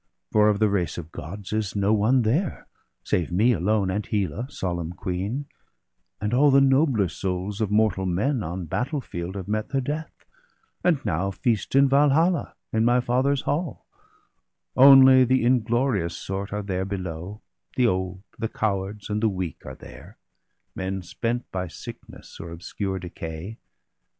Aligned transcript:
For 0.31 0.49
of 0.49 0.57
the 0.57 0.67
race 0.67 0.97
of 0.97 1.11
Gods 1.11 1.53
is 1.53 1.75
no 1.75 1.93
one 1.93 2.23
there, 2.23 2.65
Save 3.03 3.31
me 3.31 3.53
alone, 3.53 3.91
and 3.91 4.03
Hela, 4.03 4.49
solemn 4.49 4.93
queen; 4.93 5.45
And 6.19 6.33
all 6.33 6.49
the 6.49 6.59
nobler 6.59 7.07
souls 7.07 7.61
of 7.61 7.69
mortal 7.69 8.07
men 8.07 8.41
On 8.41 8.65
battle 8.65 8.99
field 8.99 9.35
have 9.35 9.47
met 9.47 9.69
their 9.69 9.79
death, 9.79 10.25
and 10.83 11.05
now 11.05 11.29
Feast 11.29 11.75
in 11.75 11.87
Valhalla, 11.87 12.55
in 12.73 12.83
my 12.83 12.99
father's 12.99 13.41
hall; 13.41 13.85
Only 14.75 15.23
the 15.23 15.45
inglorious 15.45 16.17
sort 16.17 16.51
are 16.51 16.63
there 16.63 16.83
below, 16.83 17.43
The 17.75 17.85
old, 17.85 18.23
the 18.39 18.49
cowards, 18.49 19.07
and 19.07 19.21
the 19.21 19.29
weak 19.29 19.63
are 19.67 19.75
there— 19.75 20.17
Men 20.75 21.03
spent 21.03 21.45
by 21.51 21.67
sickness, 21.67 22.39
or 22.39 22.49
obscure 22.49 22.97
decay. 22.97 23.59